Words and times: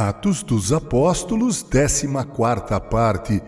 Atos 0.00 0.44
dos 0.44 0.72
Apóstolos, 0.72 1.60
14 1.60 2.06
parte. 2.88 3.42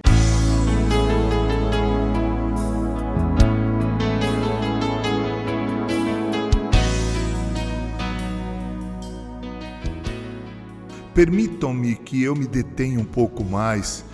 Permitam-me 11.15 11.95
que 11.95 12.25
eu 12.25 12.35
me 12.35 12.49
detenha 12.49 12.99
um 12.99 13.05
pouco 13.05 13.45
mais 13.45 14.05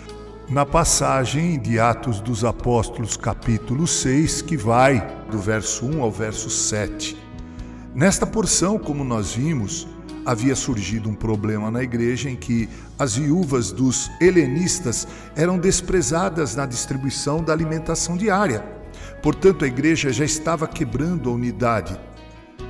na 0.47 0.67
passagem 0.67 1.59
de 1.59 1.81
Atos 1.81 2.21
dos 2.21 2.45
Apóstolos, 2.45 3.17
capítulo 3.17 3.87
6, 3.87 4.43
que 4.43 4.59
vai 4.59 5.25
do 5.31 5.39
verso 5.39 5.87
1 5.87 6.03
ao 6.03 6.11
verso 6.11 6.51
7. 6.51 7.17
Nesta 7.95 8.27
porção, 8.27 8.79
como 8.79 9.03
nós 9.03 9.33
vimos, 9.33 9.89
havia 10.27 10.57
surgido 10.57 11.09
um 11.09 11.15
problema 11.15 11.71
na 11.71 11.85
igreja 11.85 12.29
em 12.29 12.35
que 12.35 12.69
as 12.99 13.15
viúvas 13.15 13.71
dos 13.71 14.11
helenistas 14.21 15.07
eram 15.37 15.57
desprezadas 15.57 16.57
na 16.57 16.67
distribuição 16.67 17.45
da 17.45 17.53
alimentação 17.53 18.17
diária. 18.17 18.65
Portanto, 19.23 19.65
a 19.65 19.69
igreja 19.69 20.13
já 20.13 20.25
estava 20.25 20.67
quebrando 20.67 21.31
a 21.31 21.33
unidade. 21.33 21.99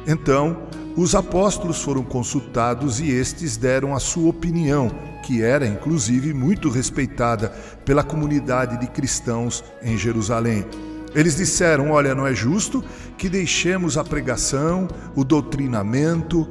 Então, 0.06 0.68
os 0.96 1.14
apóstolos 1.14 1.82
foram 1.82 2.02
consultados 2.02 3.00
e 3.00 3.10
estes 3.10 3.56
deram 3.56 3.94
a 3.94 4.00
sua 4.00 4.28
opinião, 4.28 4.90
que 5.22 5.42
era 5.42 5.66
inclusive 5.66 6.34
muito 6.34 6.68
respeitada 6.68 7.48
pela 7.84 8.04
comunidade 8.04 8.78
de 8.78 8.86
cristãos 8.86 9.64
em 9.82 9.96
Jerusalém. 9.96 10.64
Eles 11.14 11.36
disseram: 11.36 11.92
Olha, 11.92 12.14
não 12.14 12.26
é 12.26 12.34
justo 12.34 12.84
que 13.16 13.28
deixemos 13.28 13.96
a 13.96 14.04
pregação, 14.04 14.86
o 15.14 15.24
doutrinamento, 15.24 16.46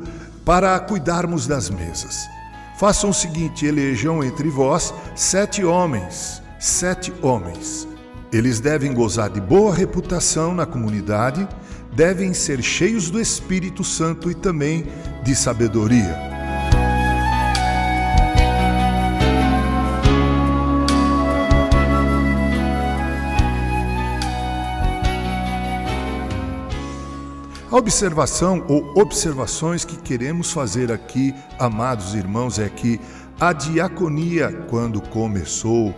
para 0.45 0.79
cuidarmos 0.79 1.47
das 1.47 1.69
mesas. 1.69 2.29
Façam 2.77 3.09
o 3.09 3.13
seguinte: 3.13 3.65
elejam 3.65 4.23
entre 4.23 4.47
vós 4.49 4.93
sete 5.15 5.65
homens, 5.65 6.41
sete 6.59 7.11
homens. 7.21 7.87
Eles 8.31 8.59
devem 8.59 8.93
gozar 8.93 9.29
de 9.29 9.41
boa 9.41 9.73
reputação 9.73 10.53
na 10.53 10.65
comunidade, 10.65 11.47
devem 11.93 12.33
ser 12.33 12.61
cheios 12.61 13.09
do 13.09 13.19
Espírito 13.19 13.83
Santo 13.83 14.29
e 14.29 14.35
também 14.35 14.87
de 15.23 15.35
sabedoria. 15.35 16.34
A 27.75 27.77
observação 27.77 28.63
ou 28.69 28.93
observações 29.01 29.83
que 29.83 29.97
queremos 29.97 30.49
fazer 30.49 30.93
aqui, 30.93 31.35
amados 31.59 32.15
irmãos, 32.15 32.57
é 32.57 32.69
que 32.69 33.01
a 33.37 33.51
diaconia, 33.51 34.49
quando 34.69 35.01
começou, 35.01 35.93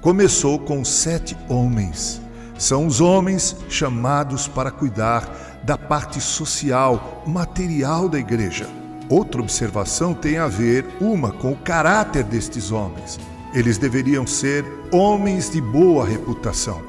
começou 0.00 0.58
com 0.58 0.84
sete 0.84 1.36
homens. 1.48 2.20
São 2.58 2.84
os 2.84 3.00
homens 3.00 3.54
chamados 3.68 4.48
para 4.48 4.72
cuidar 4.72 5.60
da 5.62 5.78
parte 5.78 6.20
social, 6.20 7.22
material 7.24 8.08
da 8.08 8.18
igreja. 8.18 8.68
Outra 9.08 9.40
observação 9.40 10.12
tem 10.12 10.36
a 10.36 10.48
ver, 10.48 10.84
uma, 11.00 11.30
com 11.30 11.52
o 11.52 11.58
caráter 11.58 12.24
destes 12.24 12.72
homens. 12.72 13.20
Eles 13.54 13.78
deveriam 13.78 14.26
ser 14.26 14.64
homens 14.90 15.48
de 15.48 15.60
boa 15.60 16.04
reputação. 16.04 16.82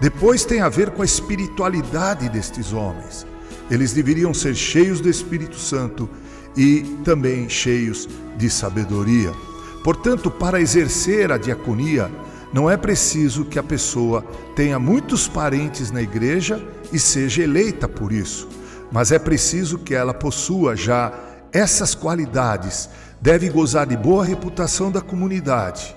Depois 0.00 0.44
tem 0.44 0.60
a 0.60 0.68
ver 0.68 0.90
com 0.90 1.02
a 1.02 1.04
espiritualidade 1.04 2.28
destes 2.28 2.72
homens. 2.72 3.29
Eles 3.70 3.92
deveriam 3.92 4.34
ser 4.34 4.54
cheios 4.54 5.00
do 5.00 5.08
Espírito 5.08 5.56
Santo 5.56 6.08
e 6.56 6.80
também 7.04 7.48
cheios 7.48 8.08
de 8.36 8.50
sabedoria. 8.50 9.32
Portanto, 9.84 10.30
para 10.30 10.60
exercer 10.60 11.30
a 11.30 11.38
diaconia, 11.38 12.10
não 12.52 12.68
é 12.68 12.76
preciso 12.76 13.44
que 13.44 13.58
a 13.58 13.62
pessoa 13.62 14.22
tenha 14.56 14.78
muitos 14.78 15.28
parentes 15.28 15.90
na 15.90 16.02
igreja 16.02 16.62
e 16.92 16.98
seja 16.98 17.42
eleita 17.42 17.88
por 17.88 18.12
isso, 18.12 18.48
mas 18.90 19.12
é 19.12 19.18
preciso 19.18 19.78
que 19.78 19.94
ela 19.94 20.12
possua 20.12 20.74
já 20.74 21.12
essas 21.52 21.94
qualidades, 21.94 22.88
deve 23.20 23.48
gozar 23.48 23.86
de 23.86 23.96
boa 23.96 24.24
reputação 24.24 24.90
da 24.90 25.00
comunidade, 25.00 25.94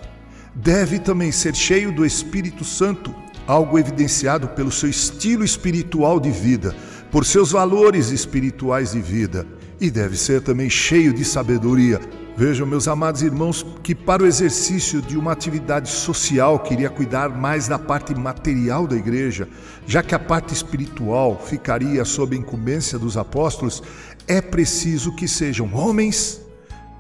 deve 0.54 1.00
também 1.00 1.32
ser 1.32 1.56
cheio 1.56 1.92
do 1.92 2.06
Espírito 2.06 2.64
Santo, 2.64 3.14
algo 3.48 3.78
evidenciado 3.78 4.48
pelo 4.50 4.72
seu 4.72 4.90
estilo 4.90 5.44
espiritual 5.44 6.20
de 6.20 6.30
vida, 6.30 6.76
por 7.14 7.28
seus 7.28 7.52
valores 7.52 8.10
espirituais 8.10 8.94
de 8.94 9.00
vida 9.00 9.46
e 9.80 9.92
deve 9.92 10.18
ser 10.18 10.42
também 10.42 10.68
cheio 10.68 11.14
de 11.14 11.24
sabedoria. 11.24 12.02
Vejam, 12.36 12.66
meus 12.66 12.88
amados 12.88 13.22
irmãos, 13.22 13.64
que 13.84 13.94
para 13.94 14.24
o 14.24 14.26
exercício 14.26 15.00
de 15.00 15.16
uma 15.16 15.32
atividade 15.32 15.92
social 15.92 16.58
queria 16.58 16.90
cuidar 16.90 17.30
mais 17.30 17.68
da 17.68 17.78
parte 17.78 18.16
material 18.16 18.88
da 18.88 18.96
igreja, 18.96 19.48
já 19.86 20.02
que 20.02 20.16
a 20.16 20.20
parte 20.20 20.56
espiritual 20.56 21.40
ficaria 21.40 22.04
sob 22.04 22.36
a 22.36 22.40
incumbência 22.40 22.98
dos 22.98 23.16
apóstolos, 23.16 23.84
é 24.28 24.42
preciso 24.42 25.16
que 25.16 25.28
sejam 25.28 25.72
homens 25.72 26.42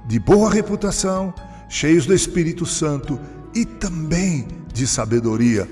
de 0.08 0.20
boa 0.20 0.52
reputação, 0.52 1.34
cheios 1.68 2.06
do 2.06 2.14
Espírito 2.14 2.68
Santo 2.68 3.20
e 3.56 3.66
também 3.66 4.48
de 4.72 4.86
sabedoria. 4.86 5.68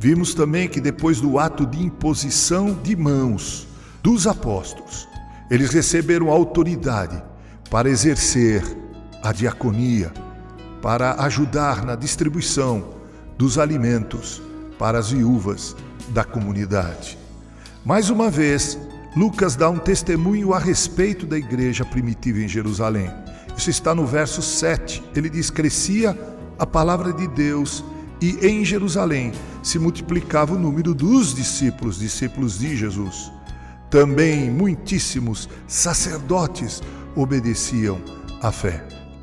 Vimos 0.00 0.32
também 0.32 0.66
que 0.66 0.80
depois 0.80 1.20
do 1.20 1.38
ato 1.38 1.66
de 1.66 1.82
imposição 1.82 2.72
de 2.82 2.96
mãos, 2.96 3.70
dos 4.02 4.26
apóstolos. 4.26 5.08
Eles 5.50 5.70
receberam 5.70 6.30
autoridade 6.30 7.22
para 7.70 7.88
exercer 7.88 8.62
a 9.22 9.32
diaconia, 9.32 10.12
para 10.80 11.22
ajudar 11.22 11.84
na 11.84 11.94
distribuição 11.94 12.84
dos 13.38 13.58
alimentos 13.58 14.42
para 14.78 14.98
as 14.98 15.10
viúvas 15.10 15.76
da 16.08 16.24
comunidade. 16.24 17.18
Mais 17.84 18.10
uma 18.10 18.30
vez, 18.30 18.78
Lucas 19.16 19.56
dá 19.56 19.68
um 19.68 19.78
testemunho 19.78 20.52
a 20.54 20.58
respeito 20.58 21.26
da 21.26 21.36
igreja 21.36 21.84
primitiva 21.84 22.38
em 22.40 22.48
Jerusalém. 22.48 23.10
Isso 23.56 23.70
está 23.70 23.94
no 23.94 24.06
verso 24.06 24.40
7. 24.40 25.02
Ele 25.14 25.28
diz: 25.28 25.50
Crescia 25.50 26.18
a 26.58 26.66
palavra 26.66 27.12
de 27.12 27.26
Deus 27.28 27.84
e 28.20 28.38
em 28.46 28.64
Jerusalém 28.64 29.32
se 29.62 29.78
multiplicava 29.78 30.54
o 30.54 30.58
número 30.58 30.94
dos 30.94 31.34
discípulos, 31.34 31.98
discípulos 31.98 32.58
de 32.58 32.76
Jesus. 32.76 33.30
Também 33.92 34.50
muitíssimos 34.50 35.50
sacerdotes 35.68 36.82
obedeciam 37.14 38.00
à 38.40 38.50
fé. 38.50 38.82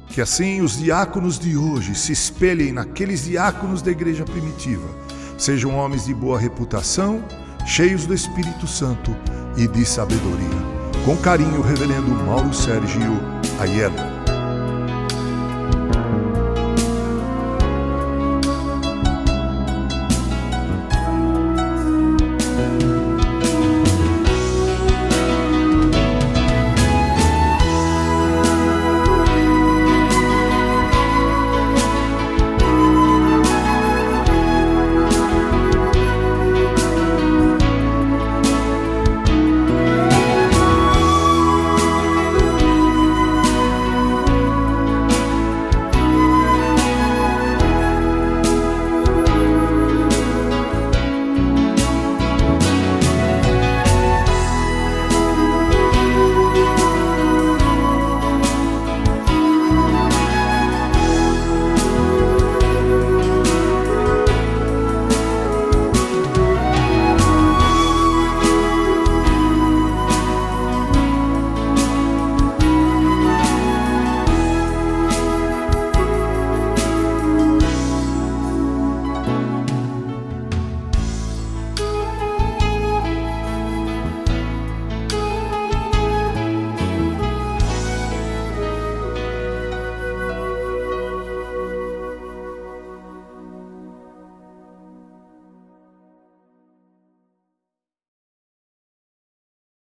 Que 0.09 0.21
assim 0.21 0.61
os 0.61 0.77
diáconos 0.77 1.39
de 1.39 1.57
hoje 1.57 1.95
se 1.95 2.11
espelhem 2.11 2.71
naqueles 2.71 3.25
diáconos 3.25 3.81
da 3.81 3.89
igreja 3.89 4.23
primitiva. 4.25 4.87
Sejam 5.39 5.75
homens 5.75 6.05
de 6.05 6.13
boa 6.13 6.37
reputação, 6.37 7.25
cheios 7.65 8.05
do 8.05 8.13
Espírito 8.13 8.67
Santo 8.67 9.09
e 9.57 9.67
de 9.67 9.83
sabedoria. 9.83 10.47
Com 11.03 11.17
carinho, 11.17 11.63
reverendo 11.63 12.11
Mauro 12.11 12.53
Sérgio 12.53 13.19
Aiello. 13.59 14.18